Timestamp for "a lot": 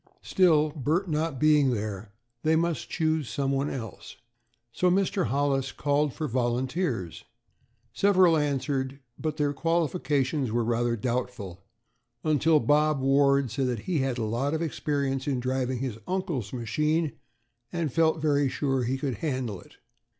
14.17-14.55